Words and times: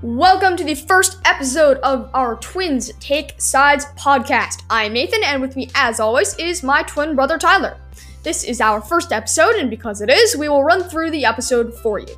Welcome 0.00 0.56
to 0.58 0.62
the 0.62 0.76
first 0.76 1.18
episode 1.24 1.78
of 1.78 2.08
our 2.14 2.36
Twins 2.36 2.92
Take 3.00 3.34
Sides 3.40 3.86
podcast. 3.96 4.62
I'm 4.70 4.92
Nathan, 4.92 5.24
and 5.24 5.42
with 5.42 5.56
me, 5.56 5.70
as 5.74 5.98
always, 5.98 6.36
is 6.36 6.62
my 6.62 6.84
twin 6.84 7.16
brother 7.16 7.36
Tyler. 7.36 7.80
This 8.22 8.44
is 8.44 8.60
our 8.60 8.80
first 8.80 9.10
episode, 9.10 9.56
and 9.56 9.68
because 9.68 10.00
it 10.00 10.08
is, 10.08 10.36
we 10.36 10.48
will 10.48 10.62
run 10.62 10.84
through 10.84 11.10
the 11.10 11.24
episode 11.24 11.74
for 11.74 11.98
you. 11.98 12.16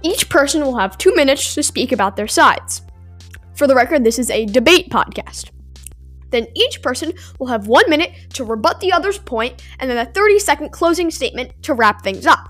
Each 0.00 0.30
person 0.30 0.62
will 0.62 0.78
have 0.78 0.96
two 0.96 1.14
minutes 1.14 1.54
to 1.54 1.62
speak 1.62 1.92
about 1.92 2.16
their 2.16 2.28
sides. 2.28 2.80
For 3.52 3.66
the 3.66 3.74
record, 3.74 4.04
this 4.04 4.18
is 4.18 4.30
a 4.30 4.46
debate 4.46 4.88
podcast. 4.88 5.50
Then 6.30 6.46
each 6.54 6.80
person 6.80 7.12
will 7.38 7.48
have 7.48 7.66
one 7.66 7.90
minute 7.90 8.12
to 8.32 8.44
rebut 8.44 8.80
the 8.80 8.92
other's 8.92 9.18
point, 9.18 9.62
and 9.80 9.90
then 9.90 9.98
a 9.98 10.10
30 10.10 10.38
second 10.38 10.70
closing 10.70 11.10
statement 11.10 11.62
to 11.64 11.74
wrap 11.74 12.02
things 12.02 12.24
up. 12.24 12.48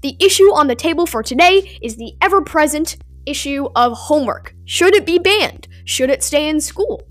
The 0.00 0.16
issue 0.20 0.54
on 0.54 0.68
the 0.68 0.74
table 0.74 1.04
for 1.04 1.22
today 1.22 1.78
is 1.82 1.96
the 1.96 2.14
ever 2.22 2.40
present 2.40 2.96
issue 3.26 3.68
of 3.76 3.92
homework. 3.92 4.54
Should 4.64 4.94
it 4.94 5.04
be 5.04 5.18
banned? 5.18 5.68
Should 5.84 6.10
it 6.10 6.22
stay 6.22 6.48
in 6.48 6.60
school? 6.60 7.02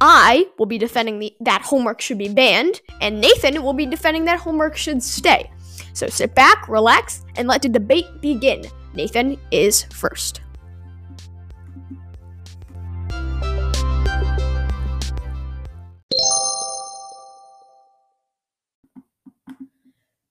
I 0.00 0.46
will 0.58 0.66
be 0.66 0.78
defending 0.78 1.18
the, 1.18 1.34
that 1.40 1.62
homework 1.62 2.00
should 2.00 2.18
be 2.18 2.28
banned, 2.28 2.80
and 3.00 3.20
Nathan 3.20 3.62
will 3.62 3.74
be 3.74 3.84
defending 3.84 4.24
that 4.26 4.40
homework 4.40 4.76
should 4.76 5.02
stay. 5.02 5.50
So 5.92 6.06
sit 6.06 6.34
back, 6.34 6.68
relax, 6.68 7.24
and 7.36 7.48
let 7.48 7.62
the 7.62 7.68
debate 7.68 8.06
begin. 8.20 8.64
Nathan 8.94 9.38
is 9.50 9.84
first. 9.92 10.40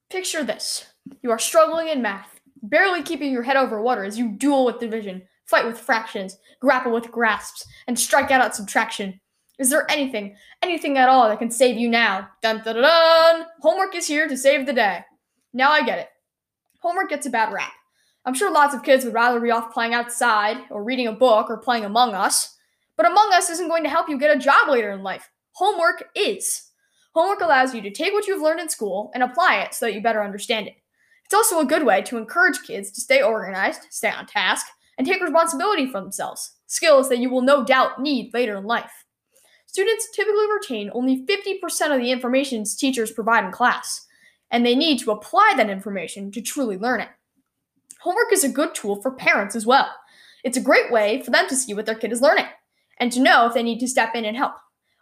Picture 0.10 0.44
this 0.44 0.88
you 1.22 1.30
are 1.32 1.40
struggling 1.40 1.88
in 1.88 2.02
math 2.02 2.39
barely 2.64 3.04
keeping 3.04 3.32
your 3.32 3.44
head 3.44 3.58
over 3.58 3.82
water 3.82 4.04
as 4.04 4.18
you 4.18 4.30
duel 4.30 4.66
with 4.66 4.80
division, 4.80 5.24
fight 5.46 5.66
with 5.66 5.80
fractions, 5.80 6.38
grapple 6.60 6.92
with 6.92 7.12
grasps, 7.12 7.66
and 7.88 7.98
strike 7.98 8.32
out 8.32 8.42
at 8.42 8.56
subtraction. 8.56 9.20
Is 9.58 9.70
there 9.70 9.90
anything, 9.92 10.36
anything 10.62 10.98
at 10.98 11.10
all 11.10 11.28
that 11.28 11.40
can 11.40 11.52
save 11.52 11.78
you 11.78 11.90
now? 11.90 12.30
Dun 12.42 12.64
dun 12.64 12.76
dun! 12.76 12.84
dun. 12.84 13.46
Homework 13.62 13.96
is 13.96 14.08
here 14.08 14.28
to 14.28 14.38
save 14.38 14.66
the 14.66 14.74
day. 14.74 15.04
Now 15.54 15.72
I 15.72 15.84
get 15.84 16.00
it. 16.00 16.10
Homework 16.80 17.10
gets 17.10 17.26
a 17.26 17.30
bad 17.30 17.52
rap. 17.52 17.74
I'm 18.26 18.34
sure 18.34 18.52
lots 18.52 18.74
of 18.74 18.84
kids 18.84 19.04
would 19.04 19.14
rather 19.14 19.40
be 19.40 19.52
off 19.52 19.74
playing 19.74 19.94
outside, 19.94 20.58
or 20.70 20.84
reading 20.84 21.08
a 21.08 21.14
book, 21.14 21.50
or 21.50 21.58
playing 21.58 21.86
Among 21.86 22.14
Us. 22.14 22.56
But 22.96 23.08
Among 23.08 23.34
Us 23.34 23.50
isn't 23.50 23.68
going 23.68 23.84
to 23.84 23.90
help 23.90 24.08
you 24.08 24.18
get 24.18 24.36
a 24.36 24.40
job 24.40 24.70
later 24.70 24.92
in 24.92 25.04
life. 25.04 25.30
Homework 25.54 26.10
is. 26.16 26.70
Homework 27.14 27.42
allows 27.42 27.74
you 27.74 27.82
to 27.82 27.92
take 27.92 28.14
what 28.14 28.28
you've 28.28 28.42
learned 28.42 28.60
in 28.60 28.70
school 28.70 29.12
and 29.14 29.24
apply 29.24 29.62
it 29.62 29.74
so 29.74 29.86
that 29.86 29.94
you 29.94 30.02
better 30.02 30.24
understand 30.24 30.68
it. 30.68 30.76
It's 31.30 31.36
also 31.36 31.60
a 31.60 31.66
good 31.66 31.86
way 31.86 32.02
to 32.02 32.18
encourage 32.18 32.64
kids 32.64 32.90
to 32.90 33.02
stay 33.02 33.22
organized, 33.22 33.82
stay 33.92 34.10
on 34.10 34.26
task, 34.26 34.66
and 34.98 35.06
take 35.06 35.22
responsibility 35.22 35.86
for 35.86 36.02
themselves, 36.02 36.56
skills 36.66 37.08
that 37.10 37.20
you 37.20 37.30
will 37.30 37.44
no 37.44 37.64
doubt 37.64 38.02
need 38.02 38.34
later 38.34 38.58
in 38.58 38.64
life. 38.64 39.06
Students 39.68 40.10
typically 40.16 40.52
retain 40.52 40.90
only 40.92 41.28
50% 41.28 41.96
of 41.96 42.02
the 42.02 42.12
information 42.12 42.64
teachers 42.64 43.12
provide 43.12 43.46
in 43.46 43.52
class, 43.52 44.08
and 44.50 44.66
they 44.66 44.74
need 44.74 44.98
to 45.02 45.12
apply 45.12 45.54
that 45.56 45.70
information 45.70 46.32
to 46.32 46.42
truly 46.42 46.80
learn 46.80 47.02
it. 47.02 47.10
Homework 48.02 48.34
is 48.34 48.44
a 48.44 48.50
good 48.50 48.74
tool 48.74 49.00
for 49.00 49.12
parents 49.12 49.56
as 49.56 49.68
well. 49.68 49.88
It's 50.44 50.58
a 50.58 50.62
great 50.62 50.92
way 50.92 51.22
for 51.22 51.30
them 51.30 51.48
to 51.48 51.56
see 51.56 51.76
what 51.76 51.86
their 51.86 51.94
kid 51.94 52.12
is 52.12 52.24
learning 52.24 52.48
and 53.00 53.12
to 53.12 53.22
know 53.22 53.46
if 53.46 53.54
they 53.54 53.62
need 53.62 53.80
to 53.82 53.88
step 53.88 54.16
in 54.16 54.26
and 54.26 54.36
help. 54.36 54.54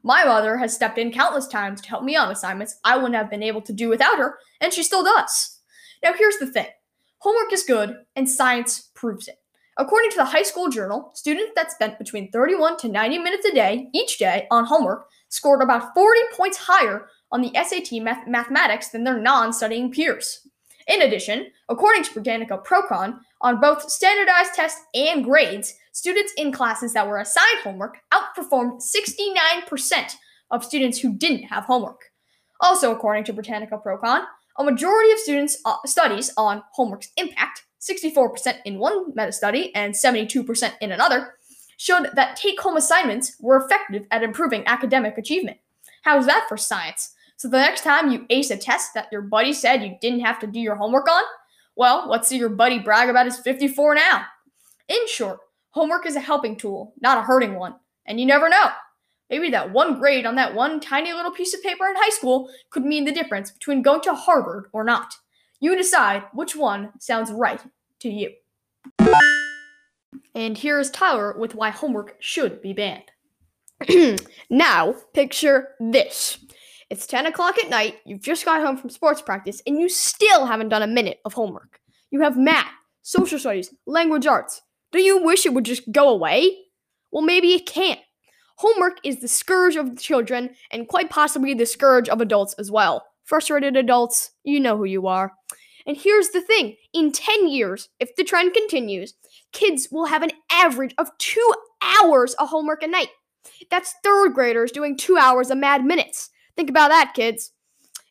My 0.03 0.25
mother 0.25 0.57
has 0.57 0.75
stepped 0.75 0.97
in 0.97 1.13
countless 1.13 1.47
times 1.47 1.79
to 1.79 1.89
help 1.89 2.03
me 2.03 2.17
on 2.17 2.29
assignments 2.29 2.75
I 2.83 2.97
wouldn't 2.97 3.15
have 3.15 3.29
been 3.29 3.43
able 3.43 3.61
to 3.61 3.71
do 3.71 3.87
without 3.87 4.17
her, 4.17 4.37
and 4.59 4.73
she 4.73 4.83
still 4.83 5.05
does. 5.05 5.56
Now, 6.03 6.13
here's 6.13 6.37
the 6.37 6.47
thing 6.47 6.67
homework 7.19 7.53
is 7.53 7.63
good, 7.63 7.95
and 8.15 8.29
science 8.29 8.89
proves 8.93 9.27
it. 9.27 9.37
According 9.77 10.09
to 10.11 10.17
the 10.17 10.25
High 10.25 10.43
School 10.43 10.69
Journal, 10.69 11.11
students 11.13 11.51
that 11.55 11.71
spent 11.71 11.99
between 11.99 12.31
31 12.31 12.77
to 12.77 12.87
90 12.87 13.19
minutes 13.19 13.45
a 13.45 13.53
day 13.53 13.89
each 13.93 14.17
day 14.17 14.47
on 14.49 14.65
homework 14.65 15.07
scored 15.29 15.61
about 15.61 15.93
40 15.93 16.19
points 16.35 16.57
higher 16.57 17.07
on 17.31 17.41
the 17.41 17.51
SAT 17.53 17.99
math- 18.01 18.27
mathematics 18.27 18.89
than 18.89 19.03
their 19.03 19.19
non 19.19 19.53
studying 19.53 19.91
peers. 19.91 20.47
In 20.87 21.01
addition, 21.01 21.47
according 21.69 22.03
to 22.03 22.13
Britannica 22.13 22.57
Procon, 22.57 23.19
on 23.41 23.59
both 23.59 23.89
standardized 23.91 24.53
tests 24.55 24.81
and 24.95 25.23
grades, 25.23 25.75
students 25.91 26.33
in 26.37 26.51
classes 26.51 26.93
that 26.93 27.07
were 27.07 27.19
assigned 27.19 27.59
homework 27.61 27.97
outperformed 28.13 28.81
69% 28.81 30.15
of 30.49 30.63
students 30.63 30.99
who 30.99 31.13
didn't 31.13 31.43
have 31.43 31.65
homework. 31.65 32.01
Also, 32.61 32.91
according 32.91 33.25
to 33.25 33.33
Britannica 33.33 33.77
Procon, 33.77 34.23
a 34.57 34.63
majority 34.63 35.11
of 35.11 35.19
students' 35.19 35.57
uh, 35.65 35.77
studies 35.85 36.31
on 36.37 36.63
homework's 36.73 37.11
impact, 37.17 37.63
64% 37.79 38.57
in 38.65 38.79
one 38.79 39.13
meta 39.15 39.31
study 39.31 39.73
and 39.75 39.93
72% 39.93 40.73
in 40.81 40.91
another, 40.91 41.35
showed 41.77 42.09
that 42.15 42.35
take 42.35 42.59
home 42.59 42.75
assignments 42.75 43.35
were 43.39 43.63
effective 43.63 44.07
at 44.11 44.23
improving 44.23 44.63
academic 44.65 45.17
achievement. 45.17 45.57
How's 46.03 46.25
that 46.25 46.45
for 46.49 46.57
science? 46.57 47.13
So 47.37 47.47
the 47.47 47.57
next 47.57 47.83
time 47.83 48.11
you 48.11 48.25
ace 48.31 48.49
a 48.49 48.57
test 48.57 48.95
that 48.95 49.09
your 49.11 49.21
buddy 49.21 49.53
said 49.53 49.83
you 49.83 49.95
didn't 50.01 50.21
have 50.21 50.39
to 50.39 50.47
do 50.47 50.59
your 50.59 50.75
homework 50.75 51.07
on, 51.09 51.23
well, 51.75 52.07
let's 52.09 52.27
see 52.27 52.37
your 52.37 52.49
buddy 52.49 52.79
brag 52.79 53.09
about 53.09 53.27
his 53.27 53.37
54 53.37 53.93
now. 53.93 54.25
In 54.87 55.07
short, 55.07 55.39
homework 55.69 56.07
is 56.07 56.15
a 56.15 56.19
helping 56.19 56.55
tool, 56.55 56.93
not 56.99 57.19
a 57.19 57.21
hurting 57.21 57.55
one. 57.55 57.75
And 58.07 58.19
you 58.19 58.25
never 58.25 58.49
know. 58.49 58.69
Maybe 59.29 59.49
that 59.49 59.71
one 59.71 59.99
grade 59.99 60.25
on 60.25 60.35
that 60.35 60.55
one 60.55 60.79
tiny 60.79 61.11
little 61.13 61.31
piece 61.31 61.53
of 61.53 61.61
paper 61.61 61.85
in 61.87 61.95
high 61.95 62.09
school 62.09 62.49
could 62.69 62.85
mean 62.85 63.05
the 63.05 63.11
difference 63.11 63.51
between 63.51 63.81
going 63.81 64.01
to 64.01 64.13
Harvard 64.13 64.69
or 64.71 64.83
not. 64.83 65.15
You 65.59 65.75
decide 65.75 66.23
which 66.33 66.55
one 66.55 66.91
sounds 66.99 67.31
right 67.31 67.61
to 67.99 68.09
you. 68.09 68.31
And 70.33 70.57
here 70.57 70.79
is 70.79 70.91
Tyler 70.91 71.35
with 71.37 71.55
why 71.55 71.71
homework 71.71 72.15
should 72.19 72.61
be 72.61 72.73
banned. 72.73 73.11
now, 74.49 74.95
picture 75.13 75.69
this. 75.79 76.37
It's 76.89 77.05
10 77.05 77.25
o'clock 77.25 77.57
at 77.59 77.69
night, 77.69 77.97
you've 78.05 78.21
just 78.21 78.45
got 78.45 78.61
home 78.61 78.77
from 78.77 78.89
sports 78.89 79.21
practice, 79.21 79.61
and 79.67 79.77
you 79.77 79.89
still 79.89 80.45
haven't 80.45 80.69
done 80.69 80.83
a 80.83 80.87
minute 80.87 81.19
of 81.25 81.33
homework. 81.33 81.81
You 82.11 82.21
have 82.21 82.37
math, 82.37 82.71
social 83.01 83.39
studies, 83.39 83.73
language 83.85 84.25
arts. 84.25 84.61
Do 84.93 85.01
you 85.01 85.21
wish 85.21 85.45
it 85.45 85.53
would 85.53 85.65
just 85.65 85.91
go 85.91 86.07
away? 86.09 86.55
Well, 87.11 87.23
maybe 87.23 87.53
it 87.53 87.65
can't. 87.65 87.99
Homework 88.57 88.97
is 89.03 89.21
the 89.21 89.27
scourge 89.27 89.75
of 89.75 89.99
children 89.99 90.55
and 90.71 90.87
quite 90.87 91.11
possibly 91.11 91.53
the 91.53 91.65
scourge 91.65 92.09
of 92.09 92.21
adults 92.21 92.55
as 92.57 92.71
well. 92.71 93.05
Frustrated 93.23 93.75
adults, 93.75 94.31
you 94.43 94.59
know 94.59 94.75
who 94.75 94.85
you 94.85 95.05
are. 95.05 95.33
And 95.85 95.95
here's 95.95 96.29
the 96.29 96.41
thing 96.41 96.75
in 96.91 97.11
10 97.11 97.49
years, 97.49 97.89
if 97.99 98.15
the 98.15 98.23
trend 98.23 98.53
continues, 98.53 99.13
kids 99.53 99.89
will 99.91 100.05
have 100.05 100.23
an 100.23 100.31
average 100.51 100.95
of 100.97 101.15
two 101.19 101.53
hours 101.81 102.33
of 102.35 102.49
homework 102.49 102.81
a 102.81 102.87
night. 102.87 103.09
That's 103.69 103.93
third 104.03 104.33
graders 104.33 104.71
doing 104.71 104.97
two 104.97 105.17
hours 105.17 105.51
of 105.51 105.59
mad 105.59 105.85
minutes. 105.85 106.31
Think 106.55 106.71
about 106.71 106.89
that, 106.89 107.13
kids. 107.13 107.51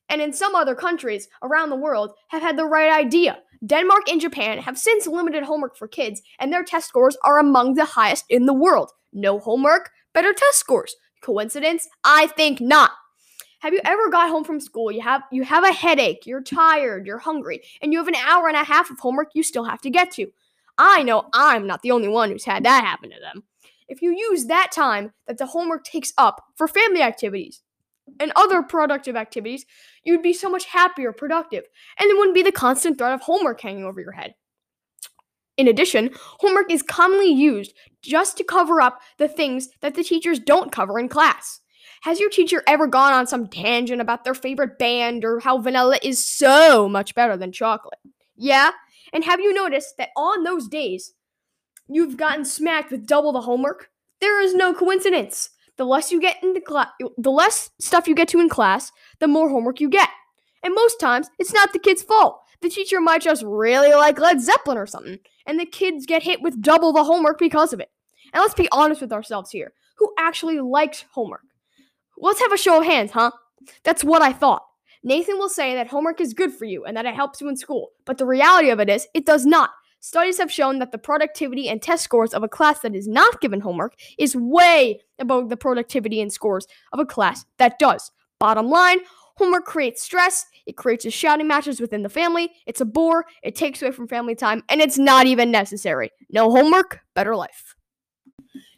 And 0.09 0.23
in 0.23 0.33
some 0.33 0.55
other 0.55 0.77
countries 0.77 1.29
around 1.43 1.71
the 1.71 1.77
world 1.77 2.13
have 2.29 2.43
had 2.43 2.57
the 2.57 2.67
right 2.67 2.93
idea. 2.93 3.39
Denmark 3.65 4.09
and 4.09 4.21
Japan 4.21 4.59
have 4.59 4.79
since 4.79 5.09
limited 5.09 5.43
homework 5.43 5.77
for 5.77 5.89
kids, 5.89 6.23
and 6.39 6.53
their 6.53 6.63
test 6.63 6.89
scores 6.89 7.17
are 7.25 7.39
among 7.39 7.75
the 7.75 7.85
highest 7.85 8.27
in 8.29 8.47
the 8.47 8.55
world. 8.55 8.93
No 9.17 9.39
homework, 9.39 9.91
better 10.13 10.33
test 10.35 10.59
scores. 10.59 10.95
Coincidence? 11.23 11.89
I 12.05 12.27
think 12.29 12.61
not. 12.61 12.91
Have 13.61 13.73
you 13.73 13.81
ever 13.85 14.11
got 14.11 14.29
home 14.29 14.45
from 14.45 14.61
school? 14.61 14.93
You 14.93 15.01
have 15.01 15.23
you 15.33 15.43
have 15.43 15.65
a 15.65 15.73
headache, 15.73 16.27
you're 16.27 16.43
tired, 16.43 17.07
you're 17.07 17.19
hungry, 17.19 17.63
and 17.81 17.93
you 17.93 17.99
have 17.99 18.09
an 18.09 18.15
hour 18.15 18.47
and 18.47 18.57
a 18.57 18.63
half 18.63 18.91
of 18.91 18.99
homework 18.99 19.31
you 19.35 19.43
still 19.43 19.65
have 19.65 19.81
to 19.81 19.91
get 19.91 20.11
to. 20.13 20.31
I 20.77 21.03
know 21.03 21.31
I'm 21.33 21.67
not 21.67 21.81
the 21.81 21.93
only 21.93 22.09
one 22.09 22.31
who's 22.31 22.45
had 22.45 22.65
that 22.65 22.85
happen 22.85 23.09
to 23.09 23.19
them. 23.19 23.45
If 23.89 24.03
you 24.03 24.13
use 24.13 24.45
that 24.45 24.71
time 24.71 25.13
that 25.27 25.39
the 25.39 25.47
homework 25.47 25.85
takes 25.85 26.13
up 26.19 26.45
for 26.55 26.69
family 26.69 27.01
activities 27.01 27.63
and 28.21 28.33
other 28.37 28.63
productive 28.63 29.17
activities, 29.17 29.65
you'd 30.05 30.23
be 30.23 30.35
so 30.35 30.51
much 30.51 30.67
happier, 30.67 31.13
productive, 31.13 31.65
and 31.99 32.11
there 32.11 32.17
wouldn't 32.17 32.35
be 32.35 32.43
the 32.43 32.53
constant 32.53 32.99
threat 32.99 33.15
of 33.15 33.23
homework 33.23 33.61
hanging 33.63 33.85
over 33.85 34.01
your 34.01 34.13
head. 34.13 34.35
In 35.57 35.69
addition, 35.69 36.11
homework 36.39 36.71
is 36.71 36.83
commonly 36.83 37.33
used 37.33 37.75
just 38.03 38.37
to 38.37 38.45
cover 38.45 38.81
up 38.81 39.01
the 39.19 39.29
things 39.29 39.69
that 39.81 39.95
the 39.95 40.05
teachers 40.05 40.39
don't 40.39 40.73
cover 40.73 40.99
in 40.99 41.09
class. 41.09 41.61
Has 42.03 42.21
your 42.21 42.31
teacher 42.31 42.63
ever 42.67 42.87
gone 42.87 43.13
on 43.13 43.27
some 43.27 43.49
tangent 43.49 44.01
about 44.01 44.25
their 44.25 44.35
favorite 44.35 44.79
band 44.79 45.25
or 45.25 45.41
how 45.41 45.59
vanilla 45.59 45.99
is 46.03 46.25
so 46.25 46.89
much 46.89 47.15
better 47.15 47.37
than 47.37 47.53
chocolate? 47.53 47.99
Yeah? 48.37 48.71
And 49.13 49.25
have 49.25 49.41
you 49.41 49.55
noticed 49.55 49.97
that 49.97 50.11
on 50.17 50.45
those 50.45 50.69
days, 50.69 51.15
you've 51.89 52.17
gotten 52.17 52.45
smacked 52.45 52.91
with 52.91 53.07
double 53.07 53.33
the 53.33 53.41
homework? 53.41 53.91
There 54.21 54.41
is 54.41 54.55
no 54.55 54.75
coincidence. 54.75 55.51
The 55.79 55.85
less 55.85 56.11
you 56.13 56.21
get 56.21 56.43
into 56.43 56.61
class, 56.61 56.89
the 57.19 57.31
less 57.31 57.71
stuff 57.81 58.09
you 58.09 58.15
get 58.15 58.29
to 58.29 58.41
in 58.41 58.49
class, 58.49 58.93
the 59.21 59.29
more 59.29 59.49
homework 59.49 59.81
you 59.81 59.91
get. 59.91 60.09
And 60.63 60.75
most 60.75 60.99
times, 60.99 61.29
it's 61.39 61.53
not 61.53 61.73
the 61.73 61.79
kid's 61.79 62.03
fault. 62.03 62.41
The 62.63 62.69
teacher 62.69 63.01
might 63.01 63.23
just 63.23 63.43
really 63.45 63.93
like 63.93 64.19
Led 64.19 64.41
Zeppelin 64.41 64.79
or 64.79 64.87
something, 64.87 65.19
and 65.47 65.59
the 65.59 65.67
kids 65.67 66.07
get 66.07 66.23
hit 66.23 66.43
with 66.43 66.63
double 66.63 66.93
the 66.93 67.05
homework 67.05 67.39
because 67.39 67.73
of 67.73 67.81
it. 67.81 67.91
And 68.33 68.41
let's 68.41 68.55
be 68.55 68.69
honest 68.73 69.01
with 69.01 69.13
ourselves 69.13 69.51
here. 69.51 69.73
Who 69.99 70.13
actually 70.19 70.61
likes 70.61 71.05
homework? 71.13 71.43
Let's 72.19 72.41
have 72.41 72.53
a 72.53 72.59
show 72.59 72.79
of 72.79 72.87
hands, 72.87 73.11
huh? 73.13 73.31
That's 73.85 74.05
what 74.05 74.23
I 74.23 74.33
thought. 74.33 74.63
Nathan 75.03 75.39
will 75.39 75.49
say 75.49 75.75
that 75.75 75.89
homework 75.89 76.21
is 76.21 76.35
good 76.35 76.53
for 76.53 76.65
you 76.65 76.85
and 76.85 76.97
that 76.97 77.07
it 77.07 77.15
helps 77.15 77.41
you 77.41 77.49
in 77.49 77.57
school, 77.57 77.91
but 78.05 78.19
the 78.19 78.27
reality 78.27 78.71
of 78.71 78.81
it 78.81 78.89
is, 78.89 79.07
it 79.15 79.27
does 79.27 79.47
not. 79.47 79.71
Studies 80.01 80.39
have 80.39 80.53
shown 80.53 80.79
that 80.79 80.93
the 80.93 80.99
productivity 80.99 81.69
and 81.69 81.81
test 81.81 82.05
scores 82.05 82.35
of 82.35 82.43
a 82.43 82.49
class 82.49 82.81
that 82.81 82.95
is 82.95 83.09
not 83.09 83.41
given 83.41 83.61
homework 83.61 83.95
is 84.19 84.37
way 84.37 85.01
above 85.19 85.49
the 85.49 85.57
productivity 85.57 86.21
and 86.21 86.33
scores 86.33 86.67
of 86.93 87.01
a 87.01 87.07
class 87.07 87.45
that 87.59 87.79
does. 87.79 88.11
Bottom 88.39 88.69
line, 88.69 88.99
homework 89.37 89.65
creates 89.65 90.03
stress, 90.03 90.47
it 90.67 90.77
creates 90.77 91.11
shouting 91.13 91.47
matches 91.47 91.81
within 91.81 92.03
the 92.03 92.09
family, 92.09 92.51
it's 92.67 92.81
a 92.81 92.85
bore, 92.85 93.27
it 93.43 93.55
takes 93.55 93.81
away 93.83 93.93
from 93.93 94.09
family 94.09 94.35
time, 94.35 94.63
and 94.69 94.81
it's 94.81 94.99
not 94.99 95.27
even 95.27 95.51
necessary. 95.51 96.11
No 96.31 96.51
homework, 96.51 97.01
better 97.15 97.37
life. 97.37 97.75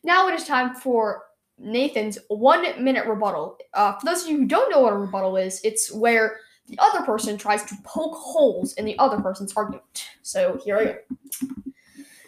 Now 0.05 0.29
it 0.29 0.35
is 0.35 0.45
time 0.45 0.75
for 0.75 1.25
Nathan's 1.59 2.19
one 2.29 2.83
minute 2.83 3.07
rebuttal. 3.07 3.59
Uh, 3.75 3.99
for 3.99 4.07
those 4.07 4.23
of 4.23 4.29
you 4.29 4.39
who 4.39 4.47
don't 4.47 4.71
know 4.71 4.81
what 4.81 4.93
a 4.93 4.97
rebuttal 4.97 5.37
is, 5.37 5.61
it's 5.65 5.93
where 5.93 6.39
the 6.67 6.79
other 6.79 7.05
person 7.05 7.37
tries 7.37 7.65
to 7.65 7.75
poke 7.83 8.15
holes 8.15 8.75
in 8.75 8.85
the 8.85 8.99
other 8.99 9.21
person's 9.21 9.55
argument. 9.55 10.09
So 10.23 10.61
here 10.65 10.79
I 10.79 10.85
go. 10.85 10.97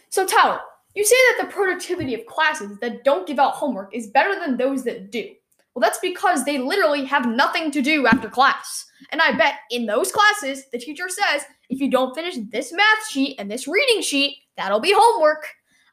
So, 0.09 0.27
Tyler, 0.27 0.61
you 0.95 1.05
say 1.05 1.15
that 1.15 1.45
the 1.47 1.53
productivity 1.53 2.15
of 2.15 2.27
classes 2.27 2.79
that 2.81 3.05
don't 3.05 3.27
give 3.27 3.39
out 3.39 3.53
homework 3.53 3.95
is 3.95 4.09
better 4.09 4.39
than 4.41 4.57
those 4.57 4.83
that 4.85 5.13
do. 5.13 5.31
Well, 5.75 5.81
that's 5.81 5.99
because 5.99 6.45
they 6.45 6.59
literally 6.59 7.05
have 7.05 7.27
nothing 7.29 7.71
to 7.71 7.83
do 7.83 8.07
after 8.07 8.29
class. 8.29 8.87
And 9.11 9.23
I 9.23 9.37
bet 9.37 9.55
in 9.71 9.87
those 9.87 10.13
classes, 10.13 10.65
the 10.71 10.79
teacher 10.79 11.09
says, 11.09 11.45
if 11.69 11.81
you 11.81 11.91
don't 11.91 12.15
finish 12.15 12.37
this 12.51 12.73
math 12.73 13.09
sheet 13.09 13.37
and 13.39 13.51
this 13.51 13.69
reading 13.69 14.03
sheet, 14.03 14.37
that'll 14.57 14.81
be 14.81 14.95
homework. 14.97 15.47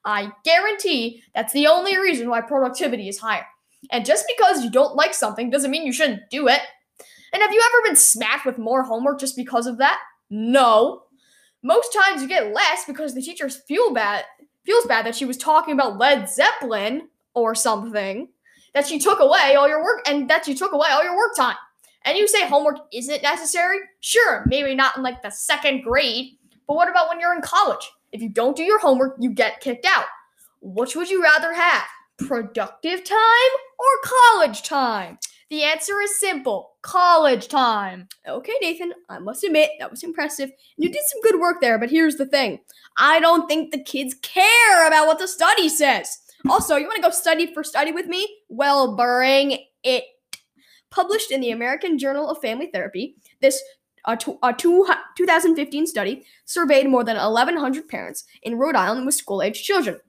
I 0.04 0.32
guarantee 0.44 1.24
that's 1.36 1.54
the 1.54 1.68
only 1.68 1.98
reason 1.98 2.30
why 2.30 2.42
productivity 2.42 3.08
is 3.08 3.20
higher. 3.20 3.46
And 3.92 4.06
just 4.06 4.26
because 4.36 4.64
you 4.64 4.72
don't 4.72 4.96
like 4.96 5.14
something 5.14 5.50
doesn't 5.50 5.72
mean 5.72 5.86
you 5.86 5.94
shouldn't 5.94 6.30
do 6.30 6.48
it. 6.48 6.62
And 7.34 7.42
have 7.42 7.52
you 7.52 7.62
ever 7.66 7.88
been 7.88 7.96
smacked 7.96 8.46
with 8.46 8.58
more 8.58 8.84
homework 8.84 9.20
just 9.20 9.36
because 9.36 9.68
of 9.68 9.78
that? 9.78 10.00
No. 10.30 11.04
Most 11.62 11.94
times 11.94 12.22
you 12.22 12.28
get 12.28 12.54
less 12.54 12.86
because 12.86 13.14
the 13.14 13.22
teacher 13.22 13.50
feel 13.50 13.94
bad 13.94 14.26
feels 14.66 14.86
bad 14.86 15.06
that 15.06 15.16
she 15.16 15.26
was 15.26 15.38
talking 15.38 15.74
about 15.74 15.98
Led 15.98 16.30
Zeppelin 16.30 17.08
or 17.34 17.56
something. 17.56 18.28
That 18.78 18.92
you 18.92 19.00
took 19.00 19.22
away 19.22 19.56
all 19.56 19.68
your 19.68 19.84
work 19.84 20.08
and 20.08 20.30
that 20.30 20.48
you 20.48 20.54
took 20.54 20.72
away 20.72 20.90
all 20.92 21.04
your 21.04 21.18
work 21.18 21.36
time. 21.36 21.56
And 22.06 22.16
you 22.16 22.28
say 22.28 22.48
homework 22.48 22.78
isn't 22.94 23.24
necessary? 23.24 23.80
Sure, 24.02 24.46
maybe 24.46 24.76
not 24.76 24.96
in 24.96 25.02
like 25.02 25.24
the 25.24 25.32
second 25.32 25.82
grade, 25.82 26.38
but 26.68 26.76
what 26.76 26.88
about 26.88 27.10
when 27.10 27.20
you're 27.20 27.34
in 27.34 27.42
college? 27.42 27.90
If 28.12 28.22
you 28.22 28.30
don't 28.30 28.56
do 28.56 28.62
your 28.62 28.78
homework, 28.78 29.16
you 29.20 29.32
get 29.32 29.62
kicked 29.62 29.88
out. 29.88 30.06
Which 30.62 30.96
would 30.96 31.10
you 31.10 31.24
rather 31.24 31.56
have? 31.56 31.86
Productive 32.20 33.04
time 33.04 33.52
or 33.80 33.88
college 34.04 34.62
time? 34.62 35.18
The 35.50 35.64
answer 35.64 36.00
is 36.00 36.20
simple 36.20 36.74
college 36.84 37.48
time. 37.48 38.08
Okay, 38.28 38.54
Nathan, 38.62 38.94
I 39.10 39.18
must 39.18 39.44
admit 39.44 39.72
that 39.80 39.90
was 39.90 40.04
impressive. 40.04 40.52
You 40.78 40.90
did 40.90 41.02
some 41.08 41.22
good 41.24 41.40
work 41.40 41.62
there, 41.62 41.80
but 41.80 41.90
here's 41.90 42.18
the 42.18 42.28
thing 42.28 42.60
I 42.98 43.20
don't 43.22 43.48
think 43.48 43.72
the 43.72 43.82
kids 43.82 44.14
care 44.22 44.86
about 44.86 45.08
what 45.08 45.18
the 45.18 45.28
study 45.28 45.68
says. 45.68 46.20
Also, 46.50 46.78
you 46.78 46.86
want 46.86 46.96
to 46.96 47.02
go 47.02 47.10
study 47.10 47.54
for 47.54 47.64
study 47.64 47.92
with 47.92 48.08
me? 48.08 48.28
Well, 48.48 48.96
bring 48.96 49.60
it. 49.84 50.04
Published 50.90 51.32
in 51.32 51.42
the 51.42 51.52
American 51.52 51.98
Journal 51.98 52.30
of 52.30 52.40
Family 52.40 52.70
Therapy, 52.72 53.16
this 53.42 53.62
uh, 54.06 54.12
a, 54.12 54.14
uh, 54.14 54.16
two, 54.16 54.40
a 54.42 54.54
two, 54.54 54.88
2015 55.18 55.86
study 55.86 56.26
surveyed 56.46 56.88
more 56.88 57.04
than 57.04 57.18
1,100 57.18 57.90
parents 57.90 58.24
in 58.42 58.58
Rhode 58.58 58.76
Island 58.76 59.06
with 59.06 59.16
school 59.16 59.42
aged 59.42 59.66
children. 59.66 60.00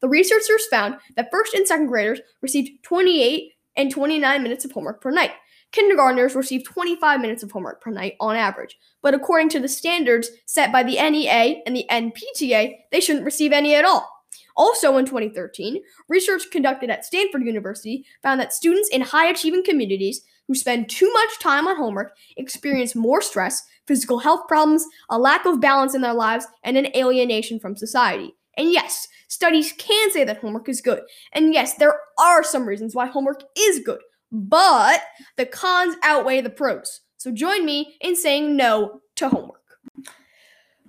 The 0.00 0.08
researchers 0.08 0.66
found 0.70 0.96
that 1.16 1.30
first 1.30 1.54
and 1.54 1.66
second 1.66 1.86
graders 1.86 2.20
received 2.42 2.82
28 2.84 3.52
and 3.76 3.90
29 3.90 4.42
minutes 4.42 4.64
of 4.66 4.72
homework 4.72 5.00
per 5.00 5.10
night. 5.10 5.32
Kindergartners 5.72 6.34
receive 6.34 6.64
25 6.64 7.20
minutes 7.20 7.42
of 7.42 7.50
homework 7.50 7.80
per 7.80 7.90
night 7.90 8.16
on 8.20 8.36
average, 8.36 8.78
but 9.02 9.14
according 9.14 9.48
to 9.50 9.60
the 9.60 9.68
standards 9.68 10.30
set 10.46 10.72
by 10.72 10.82
the 10.82 10.96
NEA 10.96 11.62
and 11.66 11.74
the 11.74 11.86
NPTA, 11.90 12.74
they 12.92 13.00
shouldn't 13.00 13.24
receive 13.24 13.52
any 13.52 13.74
at 13.74 13.84
all. 13.84 14.17
Also 14.58 14.98
in 14.98 15.06
2013, 15.06 15.80
research 16.08 16.50
conducted 16.50 16.90
at 16.90 17.04
Stanford 17.04 17.44
University 17.44 18.04
found 18.22 18.40
that 18.40 18.52
students 18.52 18.88
in 18.90 19.00
high 19.00 19.28
achieving 19.28 19.62
communities 19.64 20.22
who 20.48 20.54
spend 20.54 20.88
too 20.88 21.10
much 21.12 21.38
time 21.38 21.68
on 21.68 21.76
homework 21.76 22.16
experience 22.36 22.96
more 22.96 23.22
stress, 23.22 23.62
physical 23.86 24.18
health 24.18 24.48
problems, 24.48 24.84
a 25.10 25.18
lack 25.18 25.46
of 25.46 25.60
balance 25.60 25.94
in 25.94 26.00
their 26.00 26.12
lives, 26.12 26.46
and 26.64 26.76
an 26.76 26.88
alienation 26.96 27.60
from 27.60 27.76
society. 27.76 28.34
And 28.56 28.72
yes, 28.72 29.06
studies 29.28 29.72
can 29.78 30.10
say 30.10 30.24
that 30.24 30.38
homework 30.38 30.68
is 30.68 30.80
good. 30.80 31.02
And 31.32 31.54
yes, 31.54 31.74
there 31.74 32.00
are 32.18 32.42
some 32.42 32.66
reasons 32.66 32.94
why 32.94 33.06
homework 33.06 33.42
is 33.56 33.80
good, 33.84 34.00
but 34.32 35.00
the 35.36 35.46
cons 35.46 35.94
outweigh 36.02 36.40
the 36.40 36.50
pros. 36.50 37.02
So 37.16 37.30
join 37.30 37.64
me 37.64 37.94
in 38.00 38.16
saying 38.16 38.56
no 38.56 39.00
to 39.16 39.28
homework. 39.28 39.62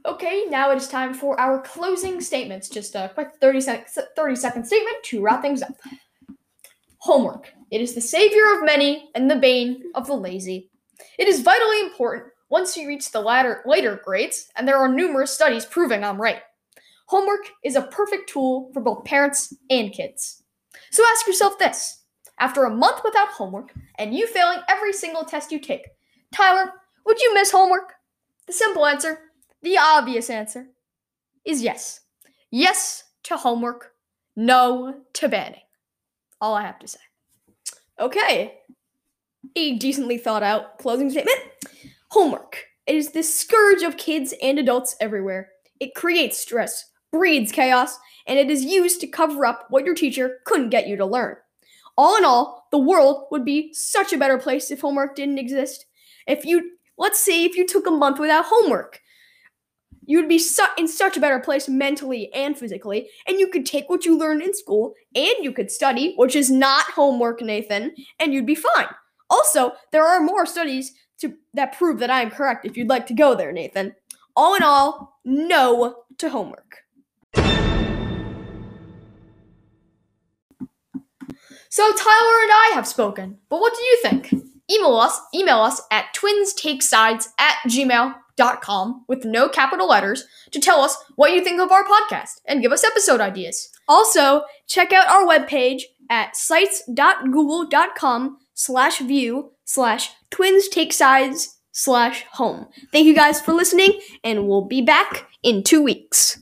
Okay, 0.05 0.45
now 0.49 0.71
it 0.71 0.77
is 0.77 0.87
time 0.87 1.13
for 1.13 1.39
our 1.39 1.61
closing 1.61 2.21
statements. 2.21 2.69
Just 2.69 2.95
a 2.95 3.11
quick 3.13 3.29
30, 3.41 3.61
sec- 3.61 3.89
30 4.15 4.35
second 4.35 4.65
statement 4.65 4.97
to 5.05 5.21
wrap 5.21 5.41
things 5.41 5.61
up. 5.61 5.73
Homework. 6.99 7.53
It 7.71 7.81
is 7.81 7.93
the 7.93 8.01
savior 8.01 8.53
of 8.55 8.65
many 8.65 9.09
and 9.15 9.29
the 9.29 9.35
bane 9.35 9.83
of 9.95 10.07
the 10.07 10.15
lazy. 10.15 10.69
It 11.17 11.27
is 11.27 11.41
vitally 11.41 11.81
important 11.81 12.25
once 12.49 12.75
you 12.75 12.87
reach 12.87 13.11
the 13.11 13.21
latter, 13.21 13.61
later 13.65 14.01
grades, 14.03 14.49
and 14.55 14.67
there 14.67 14.77
are 14.77 14.89
numerous 14.89 15.31
studies 15.31 15.65
proving 15.65 16.03
I'm 16.03 16.19
right. 16.19 16.41
Homework 17.07 17.49
is 17.63 17.75
a 17.75 17.83
perfect 17.83 18.29
tool 18.29 18.69
for 18.73 18.81
both 18.81 19.05
parents 19.05 19.53
and 19.69 19.91
kids. 19.91 20.43
So 20.91 21.03
ask 21.11 21.27
yourself 21.27 21.59
this 21.59 22.03
after 22.39 22.65
a 22.65 22.75
month 22.75 23.01
without 23.03 23.29
homework 23.29 23.73
and 23.97 24.13
you 24.13 24.27
failing 24.27 24.59
every 24.67 24.93
single 24.93 25.23
test 25.23 25.51
you 25.51 25.59
take, 25.59 25.87
Tyler, 26.33 26.73
would 27.05 27.19
you 27.19 27.33
miss 27.33 27.51
homework? 27.51 27.93
The 28.47 28.53
simple 28.53 28.85
answer, 28.85 29.19
the 29.61 29.77
obvious 29.77 30.29
answer, 30.29 30.67
is 31.45 31.61
yes. 31.61 32.01
Yes 32.51 33.03
to 33.23 33.37
homework, 33.37 33.93
no 34.35 35.01
to 35.13 35.29
banning. 35.29 35.61
All 36.41 36.55
I 36.55 36.63
have 36.63 36.79
to 36.79 36.87
say. 36.87 36.99
Okay. 37.99 38.59
A 39.55 39.77
decently 39.77 40.17
thought 40.17 40.43
out 40.43 40.77
closing 40.77 41.09
statement. 41.09 41.39
Homework. 42.09 42.65
It 42.87 42.95
is 42.95 43.11
the 43.11 43.23
scourge 43.23 43.83
of 43.83 43.97
kids 43.97 44.33
and 44.41 44.57
adults 44.57 44.95
everywhere. 44.99 45.49
It 45.79 45.95
creates 45.95 46.37
stress, 46.37 46.89
breeds 47.11 47.51
chaos, 47.51 47.97
and 48.25 48.39
it 48.39 48.49
is 48.49 48.63
used 48.63 49.01
to 49.01 49.07
cover 49.07 49.45
up 49.45 49.65
what 49.69 49.85
your 49.85 49.95
teacher 49.95 50.39
couldn't 50.45 50.69
get 50.69 50.87
you 50.87 50.95
to 50.97 51.05
learn. 51.05 51.35
All 51.97 52.17
in 52.17 52.23
all, 52.23 52.67
the 52.71 52.77
world 52.77 53.25
would 53.31 53.43
be 53.43 53.73
such 53.73 54.13
a 54.13 54.17
better 54.17 54.37
place 54.37 54.71
if 54.71 54.81
homework 54.81 55.15
didn't 55.15 55.37
exist. 55.37 55.85
If 56.27 56.45
you, 56.45 56.71
let's 56.97 57.19
say, 57.19 57.43
if 57.43 57.57
you 57.57 57.67
took 57.67 57.87
a 57.87 57.91
month 57.91 58.19
without 58.19 58.45
homework, 58.47 59.01
you 60.09 60.17
would 60.17 60.27
be 60.27 60.39
su- 60.39 60.63
in 60.75 60.87
such 60.87 61.15
a 61.17 61.19
better 61.19 61.39
place 61.39 61.69
mentally 61.69 62.33
and 62.33 62.57
physically, 62.57 63.07
and 63.27 63.39
you 63.39 63.47
could 63.47 63.63
take 63.63 63.87
what 63.91 64.05
you 64.05 64.17
learned 64.17 64.41
in 64.41 64.55
school 64.55 64.95
and 65.13 65.35
you 65.41 65.51
could 65.51 65.69
study, 65.69 66.15
which 66.15 66.35
is 66.35 66.49
not 66.49 66.85
homework, 66.85 67.43
Nathan, 67.43 67.93
and 68.19 68.33
you'd 68.33 68.47
be 68.47 68.55
fine. 68.55 68.87
Also, 69.29 69.73
there 69.91 70.03
are 70.03 70.19
more 70.19 70.47
studies 70.47 70.93
to, 71.19 71.35
that 71.53 71.77
prove 71.77 71.99
that 71.99 72.09
I 72.09 72.23
am 72.23 72.31
correct 72.31 72.65
if 72.65 72.75
you'd 72.75 72.89
like 72.89 73.05
to 73.05 73.13
go 73.13 73.35
there, 73.35 73.51
Nathan. 73.51 73.93
All 74.35 74.55
in 74.55 74.63
all, 74.63 75.19
no 75.23 76.05
to 76.17 76.29
homework. 76.29 76.77
So 81.71 81.83
Tyler 81.83 82.41
and 82.41 82.51
I 82.51 82.71
have 82.73 82.87
spoken, 82.87 83.37
but 83.47 83.59
what 83.59 83.75
do 83.75 83.83
you 83.83 83.99
think? 84.01 84.33
Email 84.71 84.95
us, 84.95 85.19
email 85.35 85.59
us 85.59 85.83
at 85.91 86.15
twinstakesides 86.15 87.27
at 87.37 87.57
gmail.com 88.39 89.05
with 89.07 89.25
no 89.25 89.49
capital 89.49 89.87
letters 89.87 90.25
to 90.51 90.59
tell 90.59 90.81
us 90.81 90.95
what 91.15 91.33
you 91.33 91.43
think 91.43 91.59
of 91.61 91.71
our 91.71 91.83
podcast 91.83 92.41
and 92.45 92.61
give 92.61 92.71
us 92.71 92.83
episode 92.83 93.21
ideas. 93.21 93.69
Also, 93.87 94.43
check 94.67 94.93
out 94.93 95.07
our 95.07 95.25
webpage 95.25 95.83
at 96.09 96.35
sites.google.com 96.35 98.37
slash 98.53 98.99
view 98.99 99.51
slash 99.65 100.11
twins 100.31 100.67
take 100.67 100.93
sides 100.93 101.57
slash 101.71 102.25
home. 102.31 102.67
Thank 102.91 103.05
you 103.05 103.15
guys 103.15 103.39
for 103.39 103.53
listening, 103.53 103.99
and 104.23 104.47
we'll 104.47 104.65
be 104.65 104.81
back 104.81 105.27
in 105.43 105.63
two 105.63 105.81
weeks. 105.81 106.39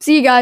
See 0.00 0.16
you 0.16 0.22
guys. 0.22 0.34